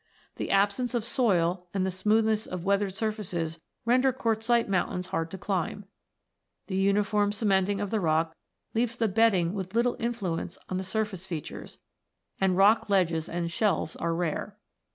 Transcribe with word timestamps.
The 0.37 0.49
absence 0.49 0.95
of 0.95 1.05
soil 1.05 1.67
and 1.75 1.85
the 1.85 1.91
smoothness 1.91 2.47
of 2.47 2.65
weathered 2.65 2.95
surfaces 2.95 3.59
render 3.85 4.11
quartzite 4.11 4.67
mountains 4.67 5.05
hard 5.09 5.29
to 5.29 5.37
climb. 5.37 5.85
The 6.65 6.75
uniform 6.75 7.31
cementing 7.31 7.79
of 7.79 7.91
the 7.91 7.99
rock 7.99 8.35
leaves 8.73 8.95
the 8.95 9.07
bed 9.07 9.29
ding 9.33 9.53
with 9.53 9.75
little 9.75 9.95
influence 9.99 10.57
on 10.69 10.77
the 10.79 10.83
surface 10.83 11.27
features, 11.27 11.77
and 12.39 12.57
rock 12.57 12.89
ledges 12.89 13.29
and 13.29 13.51
shelves 13.51 13.95
are 13.97 14.15
rare. 14.15 14.57